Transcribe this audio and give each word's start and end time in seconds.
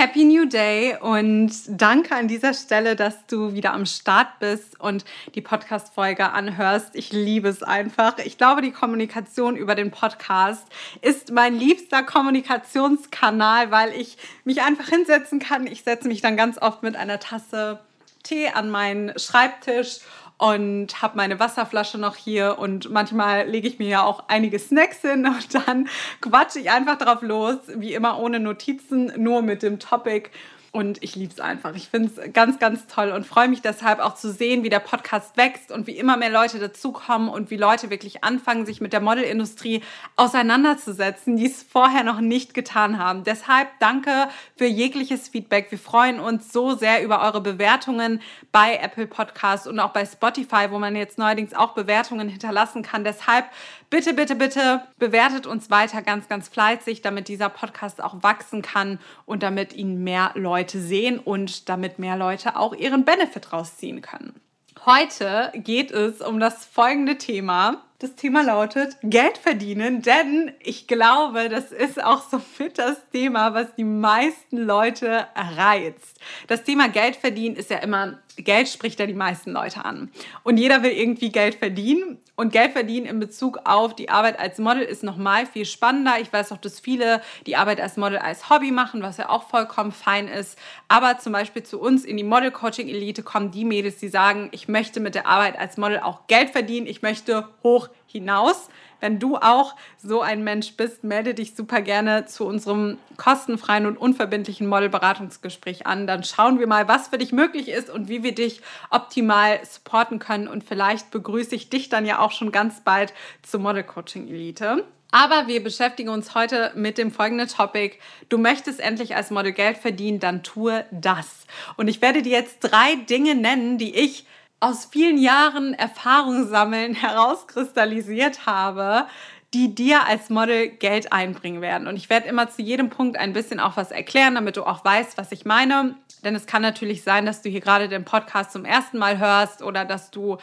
Happy 0.00 0.24
New 0.24 0.46
Day 0.46 0.96
und 0.98 1.52
danke 1.68 2.16
an 2.16 2.26
dieser 2.26 2.54
Stelle, 2.54 2.96
dass 2.96 3.26
du 3.26 3.52
wieder 3.52 3.74
am 3.74 3.84
Start 3.84 4.38
bist 4.38 4.80
und 4.80 5.04
die 5.34 5.42
Podcast-Folge 5.42 6.32
anhörst. 6.32 6.94
Ich 6.94 7.12
liebe 7.12 7.50
es 7.50 7.62
einfach. 7.62 8.16
Ich 8.16 8.38
glaube, 8.38 8.62
die 8.62 8.70
Kommunikation 8.70 9.56
über 9.56 9.74
den 9.74 9.90
Podcast 9.90 10.66
ist 11.02 11.32
mein 11.32 11.54
liebster 11.54 12.02
Kommunikationskanal, 12.02 13.70
weil 13.72 13.92
ich 13.92 14.16
mich 14.44 14.62
einfach 14.62 14.88
hinsetzen 14.88 15.38
kann. 15.38 15.66
Ich 15.66 15.82
setze 15.82 16.08
mich 16.08 16.22
dann 16.22 16.34
ganz 16.34 16.56
oft 16.56 16.82
mit 16.82 16.96
einer 16.96 17.20
Tasse 17.20 17.80
Tee 18.22 18.48
an 18.48 18.70
meinen 18.70 19.18
Schreibtisch 19.18 19.98
und 20.40 21.02
habe 21.02 21.18
meine 21.18 21.38
Wasserflasche 21.38 21.98
noch 21.98 22.16
hier 22.16 22.58
und 22.58 22.90
manchmal 22.90 23.46
lege 23.46 23.68
ich 23.68 23.78
mir 23.78 23.88
ja 23.88 24.02
auch 24.02 24.24
einige 24.28 24.58
Snacks 24.58 25.02
hin 25.02 25.26
und 25.26 25.54
dann 25.54 25.88
quatsche 26.22 26.60
ich 26.60 26.70
einfach 26.70 26.96
drauf 26.96 27.20
los, 27.20 27.58
wie 27.76 27.92
immer 27.92 28.18
ohne 28.18 28.40
Notizen, 28.40 29.12
nur 29.18 29.42
mit 29.42 29.62
dem 29.62 29.78
Topic 29.78 30.30
und 30.72 31.02
ich 31.02 31.16
liebe 31.16 31.32
es 31.32 31.40
einfach. 31.40 31.74
Ich 31.74 31.88
finde 31.88 32.10
es 32.14 32.32
ganz, 32.32 32.60
ganz 32.60 32.86
toll 32.86 33.10
und 33.10 33.26
freue 33.26 33.48
mich 33.48 33.60
deshalb 33.60 33.98
auch 33.98 34.14
zu 34.14 34.30
sehen, 34.30 34.62
wie 34.62 34.68
der 34.68 34.78
Podcast 34.78 35.36
wächst 35.36 35.72
und 35.72 35.88
wie 35.88 35.98
immer 35.98 36.16
mehr 36.16 36.30
Leute 36.30 36.60
dazukommen 36.60 37.28
und 37.28 37.50
wie 37.50 37.56
Leute 37.56 37.90
wirklich 37.90 38.22
anfangen, 38.22 38.66
sich 38.66 38.80
mit 38.80 38.92
der 38.92 39.00
Modelindustrie 39.00 39.82
auseinanderzusetzen, 40.14 41.36
die 41.36 41.46
es 41.46 41.64
vorher 41.64 42.04
noch 42.04 42.20
nicht 42.20 42.54
getan 42.54 42.98
haben. 42.98 43.24
Deshalb 43.24 43.68
danke 43.80 44.28
für 44.56 44.66
jegliches 44.66 45.28
Feedback. 45.28 45.72
Wir 45.72 45.78
freuen 45.78 46.20
uns 46.20 46.52
so 46.52 46.76
sehr 46.76 47.02
über 47.02 47.20
eure 47.22 47.40
Bewertungen 47.40 48.20
bei 48.52 48.76
Apple 48.76 49.08
Podcasts 49.08 49.66
und 49.66 49.80
auch 49.80 49.90
bei 49.90 50.06
Spotify, 50.06 50.68
wo 50.70 50.78
man 50.78 50.94
jetzt 50.94 51.18
neuerdings 51.18 51.52
auch 51.52 51.74
Bewertungen 51.74 52.28
hinterlassen 52.28 52.82
kann. 52.82 53.02
Deshalb 53.02 53.46
bitte, 53.90 54.14
bitte, 54.14 54.36
bitte 54.36 54.82
bewertet 54.98 55.46
uns 55.46 55.70
weiter 55.70 56.00
ganz, 56.02 56.28
ganz 56.28 56.48
fleißig, 56.48 57.02
damit 57.02 57.28
dieser 57.28 57.48
Podcast 57.48 58.02
auch 58.02 58.22
wachsen 58.22 58.62
kann 58.62 58.98
und 59.26 59.42
damit 59.42 59.72
ihn 59.74 60.02
mehr 60.02 60.30
Leute 60.34 60.80
sehen 60.80 61.18
und 61.18 61.68
damit 61.68 61.98
mehr 61.98 62.16
Leute 62.16 62.56
auch 62.56 62.74
ihren 62.74 63.04
Benefit 63.04 63.52
rausziehen 63.52 64.00
können. 64.00 64.40
Heute 64.86 65.52
geht 65.54 65.90
es 65.90 66.22
um 66.22 66.40
das 66.40 66.64
folgende 66.64 67.18
Thema. 67.18 67.82
Das 67.98 68.14
Thema 68.14 68.42
lautet 68.42 68.96
Geld 69.02 69.36
verdienen, 69.36 70.00
denn 70.00 70.54
ich 70.60 70.86
glaube, 70.86 71.50
das 71.50 71.70
ist 71.70 72.02
auch 72.02 72.22
so 72.26 72.40
mit 72.58 72.78
das 72.78 72.96
Thema, 73.12 73.52
was 73.52 73.74
die 73.76 73.84
meisten 73.84 74.56
Leute 74.56 75.26
reizt. 75.34 76.18
Das 76.46 76.64
Thema 76.64 76.88
Geld 76.88 77.16
verdienen 77.16 77.56
ist 77.56 77.68
ja 77.68 77.76
immer, 77.76 78.18
Geld 78.36 78.68
spricht 78.68 79.00
ja 79.00 79.06
die 79.06 79.14
meisten 79.14 79.50
Leute 79.52 79.84
an. 79.84 80.10
Und 80.42 80.56
jeder 80.56 80.82
will 80.82 80.92
irgendwie 80.92 81.30
Geld 81.30 81.56
verdienen. 81.56 82.18
Und 82.36 82.52
Geld 82.52 82.72
verdienen 82.72 83.06
in 83.06 83.20
Bezug 83.20 83.60
auf 83.64 83.94
die 83.94 84.08
Arbeit 84.08 84.38
als 84.38 84.58
Model 84.58 84.82
ist 84.82 85.02
nochmal 85.02 85.44
viel 85.46 85.66
spannender. 85.66 86.14
Ich 86.20 86.32
weiß 86.32 86.52
auch, 86.52 86.56
dass 86.56 86.80
viele 86.80 87.20
die 87.46 87.56
Arbeit 87.56 87.80
als 87.80 87.96
Model 87.96 88.18
als 88.18 88.48
Hobby 88.48 88.70
machen, 88.70 89.02
was 89.02 89.18
ja 89.18 89.28
auch 89.28 89.42
vollkommen 89.42 89.92
fein 89.92 90.26
ist. 90.26 90.58
Aber 90.88 91.18
zum 91.18 91.32
Beispiel 91.32 91.62
zu 91.62 91.78
uns 91.80 92.04
in 92.04 92.16
die 92.16 92.24
Model-Coaching-Elite 92.24 93.22
kommen 93.22 93.50
die 93.50 93.64
Mädels, 93.64 93.98
die 93.98 94.08
sagen, 94.08 94.48
ich 94.52 94.68
möchte 94.68 95.00
mit 95.00 95.14
der 95.14 95.26
Arbeit 95.26 95.58
als 95.58 95.76
Model 95.76 96.00
auch 96.00 96.26
Geld 96.28 96.50
verdienen. 96.50 96.86
Ich 96.86 97.02
möchte 97.02 97.46
hoch 97.62 97.88
hinaus. 98.10 98.68
Wenn 99.00 99.18
du 99.18 99.36
auch 99.36 99.76
so 99.96 100.20
ein 100.20 100.44
Mensch 100.44 100.76
bist, 100.76 101.04
melde 101.04 101.34
dich 101.34 101.54
super 101.54 101.80
gerne 101.80 102.26
zu 102.26 102.46
unserem 102.46 102.98
kostenfreien 103.16 103.86
und 103.86 103.96
unverbindlichen 103.96 104.66
Modelberatungsgespräch 104.66 105.86
an. 105.86 106.06
Dann 106.06 106.22
schauen 106.22 106.58
wir 106.58 106.66
mal, 106.66 106.86
was 106.86 107.08
für 107.08 107.18
dich 107.18 107.32
möglich 107.32 107.68
ist 107.68 107.88
und 107.90 108.08
wie 108.08 108.22
wir 108.22 108.34
dich 108.34 108.60
optimal 108.90 109.60
supporten 109.64 110.18
können. 110.18 110.48
Und 110.48 110.64
vielleicht 110.64 111.10
begrüße 111.10 111.54
ich 111.54 111.70
dich 111.70 111.88
dann 111.88 112.04
ja 112.04 112.18
auch 112.18 112.32
schon 112.32 112.52
ganz 112.52 112.82
bald 112.82 113.14
zur 113.42 113.60
Model 113.60 113.84
Coaching 113.84 114.28
Elite. 114.28 114.84
Aber 115.12 115.48
wir 115.48 115.62
beschäftigen 115.62 116.08
uns 116.08 116.34
heute 116.34 116.72
mit 116.76 116.96
dem 116.96 117.10
folgenden 117.10 117.48
Topic. 117.48 117.96
Du 118.28 118.38
möchtest 118.38 118.78
endlich 118.78 119.16
als 119.16 119.30
Model 119.30 119.52
Geld 119.52 119.78
verdienen, 119.78 120.20
dann 120.20 120.42
tue 120.42 120.84
das. 120.92 121.46
Und 121.76 121.88
ich 121.88 122.00
werde 122.00 122.22
dir 122.22 122.32
jetzt 122.32 122.60
drei 122.60 122.94
Dinge 123.08 123.34
nennen, 123.34 123.76
die 123.76 123.94
ich 123.94 124.26
aus 124.60 124.84
vielen 124.84 125.18
Jahren 125.18 125.74
Erfahrung 125.74 126.46
sammeln 126.46 126.94
herauskristallisiert 126.94 128.46
habe, 128.46 129.06
die 129.52 129.74
dir 129.74 130.06
als 130.06 130.30
Model 130.30 130.68
Geld 130.68 131.12
einbringen 131.12 131.60
werden. 131.60 131.88
Und 131.88 131.96
ich 131.96 132.08
werde 132.08 132.28
immer 132.28 132.48
zu 132.48 132.62
jedem 132.62 132.88
Punkt 132.88 133.18
ein 133.18 133.32
bisschen 133.32 133.58
auch 133.58 133.76
was 133.76 133.90
erklären, 133.90 134.36
damit 134.36 134.56
du 134.56 134.64
auch 134.64 134.84
weißt, 134.84 135.18
was 135.18 135.32
ich 135.32 135.44
meine. 135.44 135.96
Denn 136.22 136.36
es 136.36 136.46
kann 136.46 136.62
natürlich 136.62 137.02
sein, 137.02 137.26
dass 137.26 137.42
du 137.42 137.48
hier 137.48 137.60
gerade 137.60 137.88
den 137.88 138.04
Podcast 138.04 138.52
zum 138.52 138.64
ersten 138.64 138.98
Mal 138.98 139.18
hörst 139.18 139.62
oder 139.62 139.84
dass 139.84 140.10
du 140.10 140.36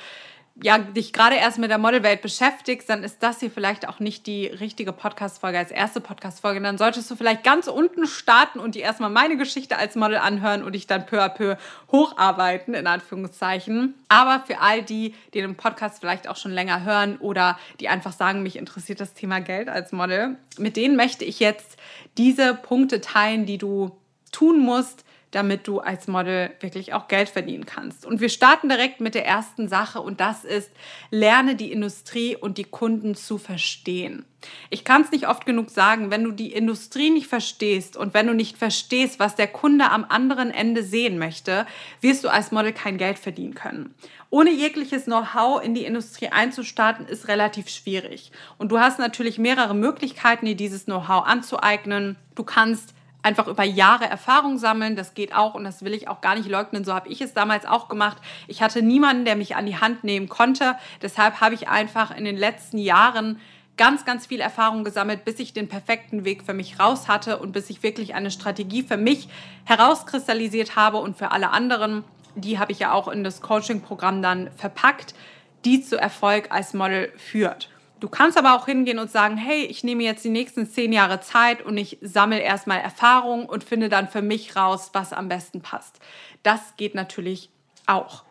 ja, 0.63 0.79
dich 0.79 1.13
gerade 1.13 1.35
erst 1.35 1.59
mit 1.59 1.69
der 1.69 1.78
Modelwelt 1.78 2.22
beschäftigst, 2.22 2.90
dann 2.90 3.03
ist 3.03 3.22
das 3.22 3.40
hier 3.40 3.51
vielleicht 3.51 3.88
auch 3.88 4.00
nicht 4.00 4.25
die 4.25 4.47
richtige 4.47 4.91
Podcast-Folge 4.91 5.57
als 5.59 5.69
erste 5.69 6.01
Podcast-Folge. 6.01 6.62
Dann 6.62 6.79
solltest 6.79 7.12
du 7.12 7.16
vielleicht 7.16 7.44
ganz 7.44 7.68
unten 7.68 8.07
starten 8.07 8.59
und 8.59 8.73
dir 8.73 8.81
erstmal 8.81 9.12
meine 9.12 9.38
Geschichte 9.38 9.78
als 9.78 9.95
Model 9.95 10.18
anhören 10.18 10.63
und 10.63 10.73
dich 10.73 10.88
dann 10.88 11.06
peu 11.06 11.22
à 11.22 11.29
peu 11.29 11.57
hocharbeiten, 11.91 12.73
in 12.73 12.88
Anführungszeichen. 12.88 13.94
Aber 14.09 14.44
für 14.45 14.59
all 14.59 14.81
die, 14.81 15.13
die 15.34 15.41
den 15.41 15.56
Podcast 15.56 16.00
vielleicht 16.00 16.28
auch 16.28 16.38
schon 16.38 16.51
länger 16.51 16.84
hören 16.84 17.18
oder 17.18 17.59
die 17.79 17.89
einfach 17.89 18.13
sagen, 18.13 18.41
mich 18.41 18.56
interessiert 18.56 19.00
das 19.00 19.13
Thema 19.13 19.39
Geld 19.39 19.69
als 19.69 19.91
Model, 19.91 20.38
mit 20.57 20.75
denen 20.75 20.95
möchte 20.95 21.24
ich 21.24 21.39
jetzt 21.39 21.78
diese 22.18 22.56
Punkte 22.56 23.00
teilen, 23.00 23.45
die 23.45 23.59
du 23.59 23.91
tun 24.31 24.59
musst, 24.59 25.06
damit 25.31 25.67
du 25.67 25.79
als 25.79 26.07
Model 26.07 26.51
wirklich 26.59 26.93
auch 26.93 27.07
Geld 27.07 27.29
verdienen 27.29 27.65
kannst. 27.65 28.05
Und 28.05 28.21
wir 28.21 28.29
starten 28.29 28.69
direkt 28.69 29.01
mit 29.01 29.13
der 29.13 29.25
ersten 29.25 29.67
Sache 29.67 30.01
und 30.01 30.19
das 30.19 30.45
ist, 30.45 30.71
lerne 31.11 31.55
die 31.55 31.71
Industrie 31.71 32.35
und 32.35 32.57
die 32.57 32.63
Kunden 32.63 33.15
zu 33.15 33.38
verstehen. 33.38 34.25
Ich 34.69 34.83
kann 34.83 35.01
es 35.01 35.11
nicht 35.11 35.27
oft 35.27 35.45
genug 35.45 35.69
sagen, 35.69 36.11
wenn 36.11 36.23
du 36.23 36.31
die 36.31 36.53
Industrie 36.53 37.09
nicht 37.09 37.27
verstehst 37.27 37.97
und 37.97 38.13
wenn 38.13 38.27
du 38.27 38.33
nicht 38.33 38.57
verstehst, 38.57 39.19
was 39.19 39.35
der 39.35 39.47
Kunde 39.47 39.89
am 39.91 40.05
anderen 40.07 40.51
Ende 40.51 40.83
sehen 40.83 41.17
möchte, 41.17 41.65
wirst 42.01 42.23
du 42.23 42.29
als 42.29 42.51
Model 42.51 42.71
kein 42.71 42.97
Geld 42.97 43.19
verdienen 43.19 43.55
können. 43.55 43.95
Ohne 44.29 44.51
jegliches 44.51 45.05
Know-how 45.05 45.63
in 45.63 45.73
die 45.73 45.85
Industrie 45.85 46.29
einzustarten, 46.29 47.05
ist 47.07 47.27
relativ 47.27 47.69
schwierig. 47.69 48.31
Und 48.57 48.71
du 48.71 48.79
hast 48.79 48.99
natürlich 48.99 49.38
mehrere 49.39 49.73
Möglichkeiten, 49.73 50.45
dir 50.45 50.55
dieses 50.55 50.85
Know-how 50.85 51.25
anzueignen. 51.25 52.17
Du 52.35 52.44
kannst 52.44 52.94
einfach 53.23 53.47
über 53.47 53.63
Jahre 53.63 54.05
Erfahrung 54.05 54.57
sammeln. 54.57 54.95
Das 54.95 55.13
geht 55.13 55.35
auch 55.35 55.53
und 55.53 55.63
das 55.63 55.83
will 55.83 55.94
ich 55.94 56.07
auch 56.07 56.22
gar 56.22 56.35
nicht 56.35 56.50
leugnen. 56.50 56.85
So 56.85 56.94
habe 56.94 57.09
ich 57.09 57.22
es 57.22 57.33
damals 57.33 57.66
auch 57.66 57.89
gemacht. 57.89 58.17
Ich 58.47 58.61
hatte 58.61 58.81
niemanden, 58.81 59.25
der 59.25 59.35
mich 59.35 59.55
an 59.55 59.66
die 59.66 59.79
Hand 59.79 60.03
nehmen 60.03 60.29
konnte. 60.29 60.75
Deshalb 61.01 61.41
habe 61.41 61.56
ich 61.56 61.67
einfach 61.67 62.16
in 62.16 62.25
den 62.25 62.38
letzten 62.38 62.77
Jahren 62.77 63.39
ganz, 63.77 64.06
ganz 64.06 64.25
viel 64.25 64.39
Erfahrung 64.39 64.83
gesammelt, 64.83 65.23
bis 65.23 65.39
ich 65.39 65.53
den 65.53 65.69
perfekten 65.69 66.25
Weg 66.25 66.44
für 66.44 66.53
mich 66.53 66.79
raus 66.79 67.07
hatte 67.07 67.38
und 67.38 67.51
bis 67.51 67.69
ich 67.69 67.83
wirklich 67.83 68.16
eine 68.16 68.31
Strategie 68.31 68.83
für 68.83 68.97
mich 68.97 69.29
herauskristallisiert 69.66 70.75
habe 70.75 70.97
und 70.97 71.17
für 71.17 71.31
alle 71.31 71.51
anderen. 71.51 72.03
Die 72.35 72.59
habe 72.59 72.72
ich 72.72 72.79
ja 72.79 72.91
auch 72.91 73.07
in 73.07 73.23
das 73.23 73.41
Coaching-Programm 73.41 74.22
dann 74.22 74.51
verpackt, 74.56 75.13
die 75.63 75.81
zu 75.81 76.00
Erfolg 76.00 76.51
als 76.51 76.73
Model 76.73 77.11
führt. 77.17 77.69
Du 78.00 78.09
kannst 78.09 78.38
aber 78.38 78.56
auch 78.56 78.66
hingehen 78.66 79.00
und 79.00 79.09
sagen, 79.09 79.38
hey, 79.38 79.63
ich 79.63 79.84
nehme 79.84 80.03
jetzt 80.03 80.24
die 80.24 80.30
nächsten 80.30 80.69
zehn 80.69 80.94
Jahre 80.94 81.19
Zeit 81.19 81.63
und 81.63 81.78
ich 81.78 81.97
sammle 82.02 82.40
erstmal 82.40 82.80
Erfahrung 82.80 83.47
und 83.47 83.63
finde 83.63 83.90
dann 83.90 84.08
für 84.08 84.22
mich 84.22 84.56
raus, 84.56 84.91
was 84.94 85.13
am 85.13 85.30
besten 85.30 85.62
passt. 85.62 86.00
Das 86.44 86.75
geht 86.78 86.94
natürlich 86.94 87.50
auch. 87.88 88.24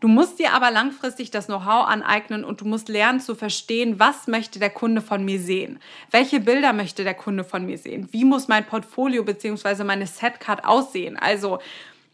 Du 0.00 0.08
musst 0.08 0.38
dir 0.38 0.52
aber 0.52 0.70
langfristig 0.70 1.30
das 1.30 1.46
Know-how 1.46 1.86
aneignen 1.86 2.44
und 2.44 2.60
du 2.60 2.66
musst 2.66 2.90
lernen 2.90 3.20
zu 3.20 3.34
verstehen, 3.34 3.98
was 3.98 4.26
möchte 4.26 4.58
der 4.58 4.68
Kunde 4.68 5.00
von 5.00 5.24
mir 5.24 5.40
sehen? 5.40 5.78
Welche 6.10 6.40
Bilder 6.40 6.74
möchte 6.74 7.04
der 7.04 7.14
Kunde 7.14 7.42
von 7.42 7.64
mir 7.64 7.78
sehen? 7.78 8.08
Wie 8.12 8.26
muss 8.26 8.46
mein 8.46 8.66
Portfolio 8.66 9.24
bzw. 9.24 9.84
meine 9.84 10.06
Setcard 10.06 10.66
aussehen? 10.66 11.16
Also 11.16 11.60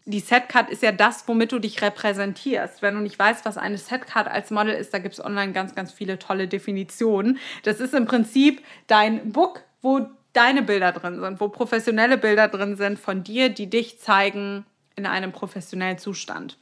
die 0.05 0.19
Setcard 0.19 0.69
ist 0.69 0.81
ja 0.81 0.91
das, 0.91 1.27
womit 1.27 1.51
du 1.51 1.59
dich 1.59 1.81
repräsentierst. 1.81 2.81
Wenn 2.81 2.95
du 2.95 3.01
nicht 3.01 3.19
weißt, 3.19 3.45
was 3.45 3.57
eine 3.57 3.77
Setcard 3.77 4.27
als 4.27 4.49
Model 4.49 4.73
ist, 4.73 4.93
da 4.93 4.99
gibt 4.99 5.13
es 5.13 5.23
online 5.23 5.53
ganz, 5.53 5.75
ganz 5.75 5.91
viele 5.91 6.17
tolle 6.17 6.47
Definitionen. 6.47 7.37
Das 7.63 7.79
ist 7.79 7.93
im 7.93 8.05
Prinzip 8.05 8.63
dein 8.87 9.31
Book, 9.31 9.63
wo 9.81 10.07
deine 10.33 10.63
Bilder 10.63 10.91
drin 10.91 11.19
sind, 11.19 11.39
wo 11.39 11.49
professionelle 11.49 12.17
Bilder 12.17 12.47
drin 12.47 12.77
sind 12.77 12.97
von 12.97 13.23
dir, 13.23 13.49
die 13.49 13.69
dich 13.69 13.99
zeigen 13.99 14.65
in 14.95 15.05
einem 15.05 15.31
professionellen 15.31 15.97
Zustand. 15.97 16.57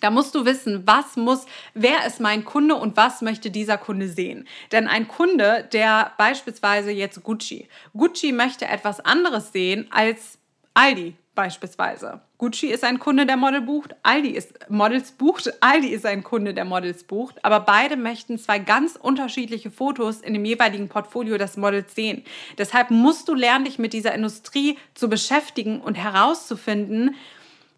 Da 0.00 0.10
musst 0.10 0.34
du 0.34 0.44
wissen, 0.44 0.86
was 0.86 1.16
muss, 1.16 1.46
wer 1.72 2.06
ist 2.06 2.20
mein 2.20 2.44
Kunde 2.44 2.74
und 2.74 2.96
was 2.96 3.22
möchte 3.22 3.50
dieser 3.50 3.78
Kunde 3.78 4.08
sehen. 4.08 4.46
Denn 4.72 4.88
ein 4.88 5.08
Kunde, 5.08 5.68
der 5.72 6.12
beispielsweise 6.18 6.90
jetzt 6.90 7.22
Gucci, 7.22 7.68
Gucci 7.94 8.32
möchte 8.32 8.66
etwas 8.66 9.00
anderes 9.00 9.52
sehen 9.52 9.86
als 9.90 10.38
Aldi 10.74 11.16
beispielsweise. 11.36 12.20
Gucci 12.38 12.66
ist 12.66 12.82
ein 12.82 12.98
Kunde, 12.98 13.24
der 13.24 13.36
Model 13.36 13.60
bucht, 13.60 13.94
Aldi 14.02 14.30
ist 14.30 14.68
Models 14.68 15.12
bucht, 15.12 15.52
Aldi 15.60 15.88
ist 15.88 16.04
ein 16.04 16.24
Kunde, 16.24 16.52
der 16.52 16.64
Models 16.64 17.04
bucht, 17.04 17.36
aber 17.44 17.60
beide 17.60 17.96
möchten 17.96 18.38
zwei 18.38 18.58
ganz 18.58 18.96
unterschiedliche 18.96 19.70
Fotos 19.70 20.20
in 20.20 20.34
dem 20.34 20.44
jeweiligen 20.44 20.88
Portfolio 20.88 21.38
des 21.38 21.56
Models 21.56 21.94
sehen. 21.94 22.24
Deshalb 22.58 22.90
musst 22.90 23.28
du 23.28 23.34
lernen, 23.34 23.66
dich 23.66 23.78
mit 23.78 23.92
dieser 23.92 24.12
Industrie 24.12 24.76
zu 24.94 25.08
beschäftigen 25.08 25.80
und 25.80 25.94
herauszufinden, 25.94 27.14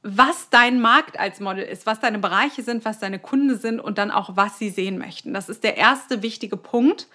was 0.03 0.49
dein 0.49 0.81
Markt 0.81 1.19
als 1.19 1.41
Model 1.41 1.65
ist, 1.65 1.85
was 1.85 2.01
deine 2.01 2.19
Bereiche 2.19 2.63
sind, 2.63 2.87
was 2.87 2.99
deine 2.99 3.19
Kunden 3.19 3.59
sind 3.59 3.81
und 3.81 3.99
dann 3.99 4.11
auch, 4.11 4.37
was 4.37 4.59
sie 4.59 4.71
sehen 4.71 4.97
möchten. 4.97 5.35
Das 5.35 5.51
ist 5.51 5.65
der 5.65 5.77
erste 5.77 6.23
wichtige 6.23 6.57
Punkt. 6.57 7.09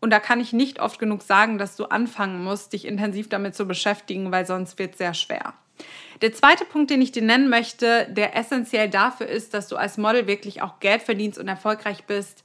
Und 0.00 0.10
da 0.10 0.20
kann 0.20 0.38
ich 0.38 0.52
nicht 0.52 0.80
oft 0.80 0.98
genug 0.98 1.22
sagen, 1.22 1.56
dass 1.56 1.76
du 1.76 1.86
anfangen 1.86 2.44
musst, 2.44 2.74
dich 2.74 2.84
intensiv 2.84 3.30
damit 3.30 3.54
zu 3.54 3.66
beschäftigen, 3.66 4.30
weil 4.32 4.44
sonst 4.44 4.78
wird 4.78 4.92
es 4.92 4.98
sehr 4.98 5.14
schwer. 5.14 5.54
Der 6.22 6.32
zweite 6.32 6.64
Punkt, 6.64 6.90
den 6.90 7.02
ich 7.02 7.12
dir 7.12 7.22
nennen 7.22 7.48
möchte, 7.48 8.06
der 8.10 8.36
essentiell 8.36 8.88
dafür 8.88 9.26
ist, 9.26 9.54
dass 9.54 9.68
du 9.68 9.76
als 9.76 9.98
Model 9.98 10.26
wirklich 10.26 10.62
auch 10.62 10.80
Geld 10.80 11.02
verdienst 11.02 11.38
und 11.38 11.48
erfolgreich 11.48 12.04
bist, 12.04 12.44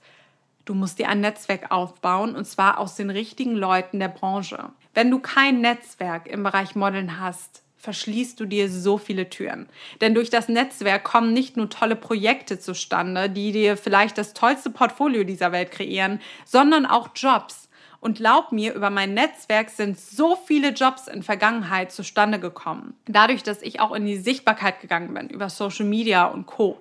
du 0.65 0.73
musst 0.73 0.99
dir 0.99 1.09
ein 1.09 1.21
Netzwerk 1.21 1.71
aufbauen 1.71 2.35
und 2.35 2.45
zwar 2.45 2.77
aus 2.77 2.95
den 2.95 3.09
richtigen 3.09 3.55
Leuten 3.55 3.99
der 3.99 4.07
Branche. 4.07 4.71
Wenn 4.93 5.11
du 5.11 5.19
kein 5.19 5.61
Netzwerk 5.61 6.27
im 6.27 6.43
Bereich 6.43 6.75
Modeln 6.75 7.19
hast, 7.19 7.63
verschließt 7.77 8.39
du 8.39 8.45
dir 8.45 8.69
so 8.69 8.97
viele 8.97 9.29
Türen. 9.29 9.67
Denn 10.01 10.13
durch 10.13 10.29
das 10.29 10.49
Netzwerk 10.49 11.03
kommen 11.05 11.33
nicht 11.33 11.55
nur 11.55 11.69
tolle 11.69 11.95
Projekte 11.95 12.59
zustande, 12.59 13.29
die 13.29 13.51
dir 13.51 13.77
vielleicht 13.77 14.17
das 14.17 14.33
tollste 14.33 14.69
Portfolio 14.69 15.23
dieser 15.23 15.51
Welt 15.51 15.71
kreieren, 15.71 16.19
sondern 16.45 16.85
auch 16.85 17.09
Jobs. 17.15 17.68
Und 18.01 18.17
glaub 18.17 18.51
mir, 18.51 18.73
über 18.73 18.89
mein 18.89 19.13
Netzwerk 19.13 19.69
sind 19.69 19.99
so 19.99 20.35
viele 20.35 20.69
Jobs 20.69 21.07
in 21.07 21.21
Vergangenheit 21.21 21.91
zustande 21.91 22.39
gekommen. 22.39 22.93
Dadurch, 23.05 23.43
dass 23.43 23.61
ich 23.61 23.79
auch 23.79 23.93
in 23.93 24.05
die 24.05 24.17
Sichtbarkeit 24.17 24.79
gegangen 24.79 25.13
bin, 25.13 25.29
über 25.29 25.49
Social 25.49 25.85
Media 25.85 26.25
und 26.25 26.45
Co 26.45 26.79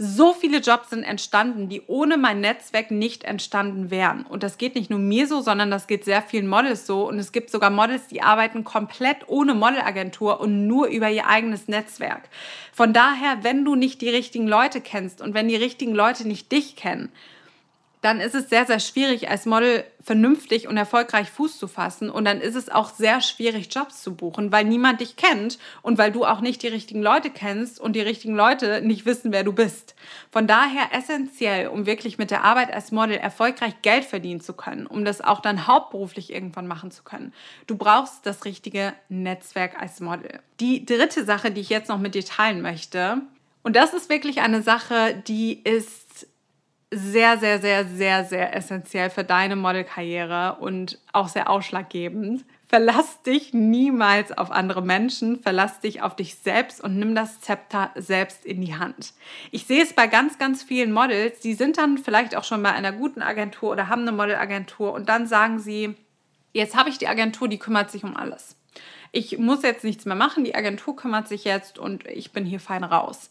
so 0.00 0.32
viele 0.32 0.58
Jobs 0.58 0.90
sind 0.90 1.02
entstanden, 1.02 1.68
die 1.68 1.82
ohne 1.88 2.16
mein 2.16 2.40
Netzwerk 2.40 2.92
nicht 2.92 3.24
entstanden 3.24 3.90
wären. 3.90 4.22
Und 4.22 4.44
das 4.44 4.56
geht 4.56 4.76
nicht 4.76 4.90
nur 4.90 5.00
mir 5.00 5.26
so, 5.26 5.40
sondern 5.40 5.72
das 5.72 5.88
geht 5.88 6.04
sehr 6.04 6.22
vielen 6.22 6.46
Models 6.46 6.86
so. 6.86 7.08
Und 7.08 7.18
es 7.18 7.32
gibt 7.32 7.50
sogar 7.50 7.70
Models, 7.70 8.06
die 8.06 8.22
arbeiten 8.22 8.62
komplett 8.62 9.26
ohne 9.26 9.54
Modelagentur 9.54 10.40
und 10.40 10.68
nur 10.68 10.86
über 10.86 11.10
ihr 11.10 11.26
eigenes 11.26 11.66
Netzwerk. 11.66 12.28
Von 12.72 12.92
daher, 12.92 13.38
wenn 13.42 13.64
du 13.64 13.74
nicht 13.74 14.00
die 14.00 14.08
richtigen 14.08 14.46
Leute 14.46 14.80
kennst 14.80 15.20
und 15.20 15.34
wenn 15.34 15.48
die 15.48 15.56
richtigen 15.56 15.96
Leute 15.96 16.28
nicht 16.28 16.52
dich 16.52 16.76
kennen, 16.76 17.10
dann 18.00 18.20
ist 18.20 18.34
es 18.34 18.48
sehr, 18.48 18.64
sehr 18.64 18.78
schwierig, 18.78 19.28
als 19.28 19.44
Model 19.44 19.84
vernünftig 20.00 20.68
und 20.68 20.76
erfolgreich 20.76 21.30
Fuß 21.30 21.58
zu 21.58 21.66
fassen. 21.66 22.10
Und 22.10 22.24
dann 22.24 22.40
ist 22.40 22.54
es 22.54 22.68
auch 22.68 22.90
sehr 22.90 23.20
schwierig, 23.20 23.68
Jobs 23.74 24.02
zu 24.02 24.14
buchen, 24.14 24.52
weil 24.52 24.64
niemand 24.64 25.00
dich 25.00 25.16
kennt 25.16 25.58
und 25.82 25.98
weil 25.98 26.12
du 26.12 26.24
auch 26.24 26.40
nicht 26.40 26.62
die 26.62 26.68
richtigen 26.68 27.02
Leute 27.02 27.30
kennst 27.30 27.80
und 27.80 27.94
die 27.94 28.00
richtigen 28.00 28.34
Leute 28.34 28.80
nicht 28.82 29.04
wissen, 29.04 29.32
wer 29.32 29.44
du 29.44 29.52
bist. 29.52 29.94
Von 30.30 30.46
daher 30.46 30.92
essentiell, 30.92 31.68
um 31.68 31.86
wirklich 31.86 32.18
mit 32.18 32.30
der 32.30 32.44
Arbeit 32.44 32.72
als 32.72 32.92
Model 32.92 33.16
erfolgreich 33.16 33.74
Geld 33.82 34.04
verdienen 34.04 34.40
zu 34.40 34.52
können, 34.52 34.86
um 34.86 35.04
das 35.04 35.20
auch 35.20 35.40
dann 35.40 35.66
hauptberuflich 35.66 36.32
irgendwann 36.32 36.66
machen 36.66 36.90
zu 36.90 37.02
können. 37.02 37.32
Du 37.66 37.76
brauchst 37.76 38.24
das 38.24 38.44
richtige 38.44 38.94
Netzwerk 39.08 39.80
als 39.80 40.00
Model. 40.00 40.40
Die 40.60 40.86
dritte 40.86 41.24
Sache, 41.24 41.50
die 41.50 41.60
ich 41.60 41.68
jetzt 41.68 41.88
noch 41.88 41.98
mit 41.98 42.14
dir 42.14 42.24
teilen 42.24 42.62
möchte, 42.62 43.22
und 43.68 43.76
das 43.76 43.92
ist 43.92 44.08
wirklich 44.08 44.40
eine 44.40 44.62
Sache, 44.62 45.22
die 45.26 45.62
ist 45.62 46.07
sehr, 46.90 47.38
sehr, 47.38 47.60
sehr, 47.60 47.86
sehr, 47.86 48.24
sehr 48.24 48.56
essentiell 48.56 49.10
für 49.10 49.24
deine 49.24 49.56
Modelkarriere 49.56 50.56
und 50.60 50.98
auch 51.12 51.28
sehr 51.28 51.50
ausschlaggebend. 51.50 52.44
Verlass 52.66 53.22
dich 53.22 53.52
niemals 53.54 54.36
auf 54.36 54.50
andere 54.50 54.82
Menschen, 54.82 55.40
verlass 55.40 55.80
dich 55.80 56.02
auf 56.02 56.16
dich 56.16 56.36
selbst 56.36 56.82
und 56.82 56.98
nimm 56.98 57.14
das 57.14 57.40
Zepter 57.40 57.90
selbst 57.94 58.44
in 58.44 58.60
die 58.60 58.76
Hand. 58.76 59.12
Ich 59.50 59.66
sehe 59.66 59.82
es 59.82 59.92
bei 59.92 60.06
ganz, 60.06 60.38
ganz 60.38 60.62
vielen 60.62 60.92
Models, 60.92 61.40
die 61.40 61.54
sind 61.54 61.78
dann 61.78 61.98
vielleicht 61.98 62.36
auch 62.36 62.44
schon 62.44 62.62
bei 62.62 62.72
einer 62.72 62.92
guten 62.92 63.22
Agentur 63.22 63.70
oder 63.72 63.88
haben 63.88 64.02
eine 64.02 64.12
Modelagentur 64.12 64.92
und 64.92 65.08
dann 65.08 65.26
sagen 65.26 65.58
sie, 65.58 65.94
jetzt 66.52 66.76
habe 66.76 66.90
ich 66.90 66.98
die 66.98 67.08
Agentur, 67.08 67.48
die 67.48 67.58
kümmert 67.58 67.90
sich 67.90 68.04
um 68.04 68.16
alles. 68.16 68.56
Ich 69.12 69.38
muss 69.38 69.62
jetzt 69.62 69.84
nichts 69.84 70.04
mehr 70.04 70.16
machen, 70.16 70.44
die 70.44 70.54
Agentur 70.54 70.94
kümmert 70.94 71.28
sich 71.28 71.44
jetzt 71.44 71.78
und 71.78 72.06
ich 72.06 72.32
bin 72.32 72.44
hier 72.44 72.60
fein 72.60 72.84
raus. 72.84 73.30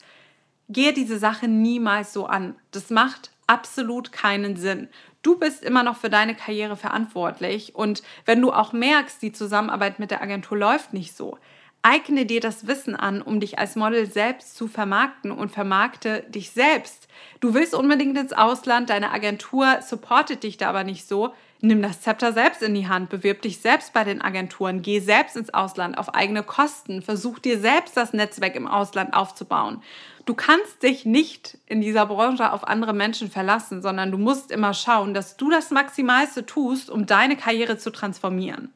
Gehe 0.70 0.94
diese 0.94 1.20
Sache 1.20 1.48
niemals 1.48 2.12
so 2.12 2.26
an. 2.26 2.56
Das 2.72 2.90
macht 2.90 3.32
absolut 3.48 4.12
keinen 4.12 4.56
Sinn. 4.56 4.90
Du 5.24 5.40
bist 5.40 5.64
immer 5.64 5.84
noch 5.84 5.98
für 5.98 6.10
deine 6.10 6.36
Karriere 6.36 6.78
verantwortlich 6.78 7.76
und 7.76 8.04
wenn 8.26 8.42
du 8.42 8.52
auch 8.52 8.74
merkst, 8.74 9.22
die 9.22 9.32
Zusammenarbeit 9.32 10.00
mit 10.00 10.12
der 10.12 10.22
Agentur 10.22 10.58
läuft 10.58 10.94
nicht 10.94 11.16
so, 11.16 11.38
eigne 11.82 12.26
dir 12.26 12.42
das 12.42 12.68
Wissen 12.68 12.96
an, 12.96 13.22
um 13.22 13.40
dich 13.40 13.60
als 13.60 13.76
Model 13.76 14.06
selbst 14.06 14.56
zu 14.56 14.68
vermarkten 14.68 15.32
und 15.32 15.52
vermarkte 15.52 16.24
dich 16.28 16.52
selbst. 16.52 17.08
Du 17.40 17.54
willst 17.54 17.74
unbedingt 17.74 18.18
ins 18.18 18.34
Ausland, 18.34 18.90
deine 18.90 19.12
Agentur 19.12 19.80
supportet 19.82 20.44
dich 20.44 20.58
da 20.58 20.70
aber 20.70 20.84
nicht 20.84 21.08
so. 21.08 21.34
Nimm 21.60 21.82
das 21.82 22.02
Zepter 22.02 22.34
selbst 22.34 22.62
in 22.62 22.76
die 22.76 22.88
Hand, 22.88 23.10
bewirb 23.10 23.42
dich 23.42 23.60
selbst 23.60 23.92
bei 23.92 24.04
den 24.04 24.22
Agenturen, 24.22 24.84
geh 24.84 25.00
selbst 25.00 25.36
ins 25.36 25.52
Ausland 25.52 25.98
auf 25.98 26.14
eigene 26.14 26.44
Kosten, 26.44 27.02
versuch 27.02 27.40
dir 27.40 27.60
selbst 27.60 27.98
das 27.98 28.14
Netzwerk 28.14 28.56
im 28.56 28.68
Ausland 28.68 29.16
aufzubauen. 29.16 29.82
Du 30.28 30.36
kannst 30.36 30.84
dich 30.84 31.06
nicht 31.06 31.58
in 31.66 31.82
dieser 31.82 32.06
Branche 32.06 32.52
auf 32.52 32.68
andere 32.68 32.94
Menschen 32.94 33.32
verlassen, 33.32 33.82
sondern 33.82 34.12
du 34.12 34.20
musst 34.20 34.52
immer 34.52 34.76
schauen, 34.76 35.16
dass 35.16 35.38
du 35.38 35.50
das 35.50 35.72
Maximalste 35.72 36.46
tust, 36.46 36.92
um 36.92 37.08
deine 37.08 37.38
Karriere 37.38 37.78
zu 37.78 37.90
transformieren. 37.90 38.72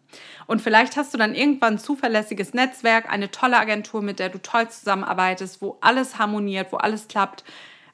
Und 0.47 0.61
vielleicht 0.61 0.95
hast 0.95 1.13
du 1.13 1.19
dann 1.19 1.35
irgendwann 1.35 1.73
ein 1.73 1.79
zuverlässiges 1.79 2.55
Netzwerk, 2.55 3.11
eine 3.11 3.29
tolle 3.29 3.57
Agentur, 3.57 4.01
mit 4.01 4.17
der 4.17 4.29
du 4.29 4.41
toll 4.41 4.69
zusammenarbeitest, 4.69 5.61
wo 5.61 5.77
alles 5.81 6.17
harmoniert, 6.17 6.71
wo 6.71 6.77
alles 6.77 7.07
klappt. 7.07 7.43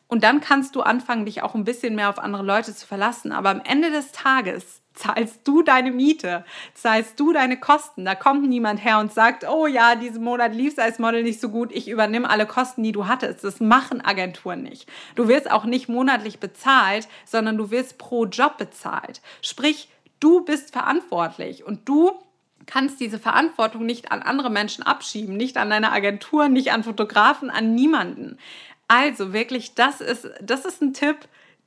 Und 0.08 0.24
dann 0.24 0.40
kannst 0.40 0.76
du 0.76 0.82
anfangen, 0.82 1.26
dich 1.26 1.44
auch 1.44 1.54
ein 1.54 1.66
bisschen 1.66 1.96
mehr 1.96 2.10
auf 2.10 2.20
andere 2.20 2.44
Leute 2.44 2.74
zu 2.74 2.88
verlassen. 2.88 3.32
Aber 3.32 3.50
am 3.50 3.62
Ende 3.64 3.92
des 3.92 4.14
Tages 4.14 4.82
zahlst 4.94 5.48
du 5.48 5.62
deine 5.62 5.92
Miete, 5.92 6.44
zahlst 6.74 7.20
du 7.20 7.34
deine 7.34 7.60
Kosten. 7.60 8.06
Da 8.06 8.16
kommt 8.16 8.48
niemand 8.48 8.84
her 8.84 9.00
und 9.00 9.14
sagt, 9.14 9.46
oh 9.48 9.68
ja, 9.68 9.96
diesen 9.96 10.24
Monat 10.24 10.56
lief 10.56 10.74
es 10.74 10.80
als 10.80 11.00
Model 11.00 11.24
nicht 11.24 11.40
so 11.40 11.50
gut, 11.50 11.72
ich 11.72 11.88
übernehme 11.88 12.30
alle 12.30 12.46
Kosten, 12.46 12.84
die 12.84 12.92
du 12.92 13.08
hattest. 13.08 13.44
Das 13.44 13.60
machen 13.60 14.04
Agenturen 14.04 14.64
nicht. 14.64 14.90
Du 15.16 15.28
wirst 15.28 15.52
auch 15.52 15.66
nicht 15.66 15.88
monatlich 15.88 16.40
bezahlt, 16.40 17.08
sondern 17.26 17.58
du 17.58 17.70
wirst 17.70 17.98
pro 17.98 18.26
Job 18.26 18.58
bezahlt. 18.58 19.22
Sprich, 19.42 19.90
du 20.20 20.44
bist 20.44 20.72
verantwortlich 20.72 21.64
und 21.66 21.88
du 21.88 22.12
kannst 22.66 23.00
diese 23.00 23.20
Verantwortung 23.20 23.86
nicht 23.86 24.12
an 24.12 24.22
andere 24.22 24.50
Menschen 24.50 24.84
abschieben, 24.84 25.38
nicht 25.38 25.58
an 25.58 25.70
deine 25.70 25.92
Agentur, 25.92 26.50
nicht 26.50 26.72
an 26.72 26.84
Fotografen, 26.84 27.50
an 27.50 27.76
niemanden. 27.76 28.38
Also 28.88 29.34
wirklich, 29.34 29.76
das 29.76 30.02
ist, 30.02 30.30
das 30.42 30.66
ist 30.66 30.82
ein 30.82 30.94
Tipp, 30.94 31.18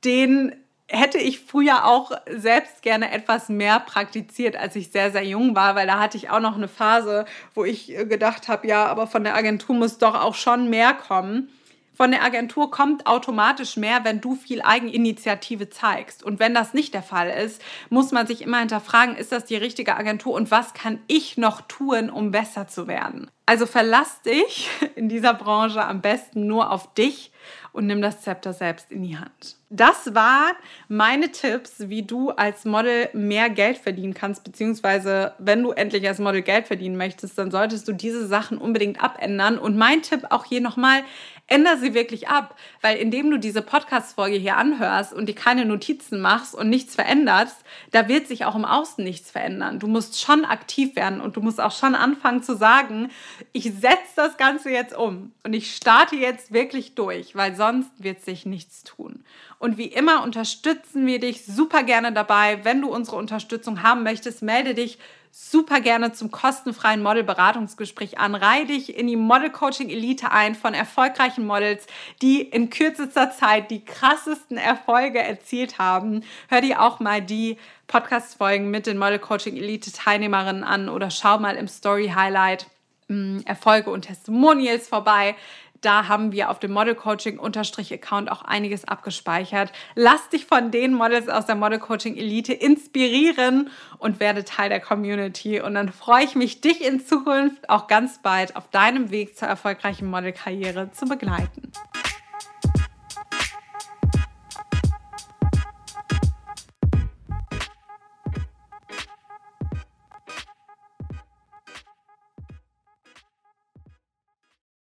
den 0.03 0.55
hätte 0.87 1.19
ich 1.19 1.39
früher 1.39 1.85
auch 1.85 2.11
selbst 2.29 2.81
gerne 2.81 3.11
etwas 3.11 3.47
mehr 3.47 3.79
praktiziert, 3.79 4.57
als 4.57 4.75
ich 4.75 4.91
sehr, 4.91 5.11
sehr 5.11 5.23
jung 5.23 5.55
war, 5.55 5.75
weil 5.75 5.87
da 5.87 5.99
hatte 5.99 6.17
ich 6.17 6.29
auch 6.29 6.41
noch 6.41 6.55
eine 6.55 6.67
Phase, 6.67 7.25
wo 7.53 7.63
ich 7.63 7.87
gedacht 7.87 8.49
habe, 8.49 8.67
ja, 8.67 8.85
aber 8.87 9.07
von 9.07 9.23
der 9.23 9.35
Agentur 9.35 9.75
muss 9.75 9.97
doch 9.99 10.15
auch 10.15 10.35
schon 10.35 10.69
mehr 10.69 10.93
kommen. 10.93 11.49
Von 11.93 12.11
der 12.11 12.23
Agentur 12.23 12.71
kommt 12.71 13.05
automatisch 13.05 13.77
mehr, 13.77 14.03
wenn 14.03 14.21
du 14.21 14.35
viel 14.35 14.61
Eigeninitiative 14.61 15.69
zeigst. 15.69 16.23
Und 16.23 16.39
wenn 16.39 16.53
das 16.53 16.73
nicht 16.73 16.93
der 16.93 17.03
Fall 17.03 17.29
ist, 17.29 17.61
muss 17.89 18.11
man 18.11 18.27
sich 18.27 18.41
immer 18.41 18.59
hinterfragen, 18.59 19.15
ist 19.15 19.31
das 19.31 19.45
die 19.45 19.57
richtige 19.57 19.95
Agentur 19.95 20.33
und 20.33 20.51
was 20.51 20.73
kann 20.73 20.99
ich 21.07 21.37
noch 21.37 21.61
tun, 21.61 22.09
um 22.09 22.31
besser 22.31 22.67
zu 22.67 22.87
werden? 22.87 23.29
Also 23.45 23.65
verlass 23.65 24.21
dich 24.21 24.69
in 24.95 25.09
dieser 25.09 25.33
Branche 25.33 25.83
am 25.83 26.01
besten 26.01 26.47
nur 26.47 26.71
auf 26.71 26.93
dich 26.93 27.31
und 27.73 27.87
nimm 27.87 28.01
das 28.01 28.21
Zepter 28.21 28.53
selbst 28.53 28.91
in 28.91 29.03
die 29.03 29.17
Hand. 29.17 29.57
Das 29.69 30.13
waren 30.13 30.55
meine 30.89 31.31
Tipps, 31.31 31.89
wie 31.89 32.03
du 32.03 32.31
als 32.31 32.65
Model 32.65 33.09
mehr 33.13 33.49
Geld 33.49 33.77
verdienen 33.77 34.13
kannst, 34.13 34.43
beziehungsweise 34.43 35.33
wenn 35.39 35.63
du 35.63 35.71
endlich 35.71 36.05
als 36.07 36.19
Model 36.19 36.41
Geld 36.41 36.67
verdienen 36.67 36.97
möchtest, 36.97 37.37
dann 37.37 37.51
solltest 37.51 37.87
du 37.87 37.93
diese 37.93 38.27
Sachen 38.27 38.57
unbedingt 38.57 39.01
abändern. 39.01 39.57
Und 39.57 39.77
mein 39.77 40.01
Tipp 40.01 40.27
auch 40.29 40.45
hier 40.45 40.61
nochmal, 40.61 41.03
ändere 41.47 41.77
sie 41.77 41.93
wirklich 41.93 42.29
ab, 42.29 42.55
weil 42.81 42.97
indem 42.97 43.29
du 43.29 43.37
diese 43.37 43.61
Podcast-Folge 43.61 44.37
hier 44.37 44.57
anhörst 44.57 45.13
und 45.13 45.27
dir 45.27 45.35
keine 45.35 45.65
Notizen 45.65 46.21
machst 46.21 46.55
und 46.55 46.69
nichts 46.69 46.95
veränderst, 46.95 47.57
da 47.91 48.07
wird 48.07 48.27
sich 48.27 48.45
auch 48.45 48.55
im 48.55 48.65
Außen 48.65 49.03
nichts 49.03 49.31
verändern. 49.31 49.79
Du 49.79 49.87
musst 49.87 50.21
schon 50.21 50.45
aktiv 50.45 50.95
werden 50.95 51.21
und 51.21 51.35
du 51.35 51.41
musst 51.41 51.59
auch 51.59 51.71
schon 51.71 51.95
anfangen 51.95 52.41
zu 52.43 52.55
sagen, 52.55 53.09
ich 53.51 53.65
setze 53.65 54.15
das 54.15 54.37
Ganze 54.37 54.69
jetzt 54.69 54.95
um 54.95 55.31
und 55.43 55.53
ich 55.53 55.75
starte 55.75 56.15
jetzt 56.15 56.53
wirklich 56.53 56.95
durch, 56.95 57.35
weil 57.35 57.55
sonst 57.55 57.91
wird 57.97 58.23
sich 58.23 58.45
nichts 58.45 58.83
tun. 58.83 59.23
Und 59.59 59.77
wie 59.77 59.85
immer 59.85 60.23
unterstützen 60.23 61.05
wir 61.05 61.19
dich 61.19 61.45
super 61.45 61.83
gerne 61.83 62.11
dabei. 62.11 62.63
Wenn 62.63 62.81
du 62.81 62.89
unsere 62.89 63.17
Unterstützung 63.17 63.83
haben 63.83 64.03
möchtest, 64.03 64.41
melde 64.41 64.73
dich 64.73 64.97
super 65.31 65.79
gerne 65.79 66.11
zum 66.11 66.29
kostenfreien 66.29 67.01
Modelberatungsgespräch 67.01 68.19
an. 68.19 68.35
Reihe 68.35 68.65
dich 68.65 68.97
in 68.97 69.07
die 69.07 69.15
Model 69.15 69.49
Coaching 69.49 69.89
Elite 69.89 70.31
ein 70.31 70.55
von 70.55 70.73
erfolgreichen 70.73 71.45
Models, 71.45 71.87
die 72.21 72.41
in 72.41 72.69
kürzester 72.69 73.31
Zeit 73.31 73.71
die 73.71 73.85
krassesten 73.85 74.57
Erfolge 74.57 75.19
erzielt 75.19 75.79
haben. 75.79 76.23
Hör 76.49 76.61
dir 76.61 76.81
auch 76.81 76.99
mal 76.99 77.21
die 77.21 77.57
Podcast-Folgen 77.87 78.69
mit 78.69 78.87
den 78.87 78.97
Model 78.97 79.19
Coaching 79.19 79.55
Elite 79.55 79.91
Teilnehmerinnen 79.91 80.63
an 80.63 80.89
oder 80.89 81.09
schau 81.09 81.39
mal 81.39 81.55
im 81.55 81.67
Story 81.67 82.11
Highlight 82.13 82.67
mm, 83.07 83.39
Erfolge 83.45 83.89
und 83.89 84.03
Testimonials 84.03 84.89
vorbei. 84.89 85.35
Da 85.81 86.07
haben 86.07 86.31
wir 86.31 86.51
auf 86.51 86.59
dem 86.59 86.71
Model 86.71 86.93
Coaching 86.93 87.39
Account 87.39 88.31
auch 88.31 88.43
einiges 88.43 88.87
abgespeichert. 88.87 89.71
Lass 89.95 90.29
dich 90.29 90.45
von 90.45 90.69
den 90.69 90.93
Models 90.93 91.27
aus 91.27 91.47
der 91.47 91.55
Model 91.55 91.79
Coaching 91.79 92.15
Elite 92.15 92.53
inspirieren 92.53 93.69
und 93.97 94.19
werde 94.19 94.45
Teil 94.45 94.69
der 94.69 94.79
Community. 94.79 95.59
Und 95.59 95.73
dann 95.73 95.91
freue 95.91 96.23
ich 96.23 96.35
mich, 96.35 96.61
dich 96.61 96.85
in 96.85 97.03
Zukunft 97.03 97.67
auch 97.69 97.87
ganz 97.87 98.19
bald 98.21 98.55
auf 98.55 98.69
deinem 98.69 99.09
Weg 99.09 99.35
zur 99.35 99.47
erfolgreichen 99.47 100.07
Modelkarriere 100.07 100.91
zu 100.91 101.05
begleiten. 101.05 101.71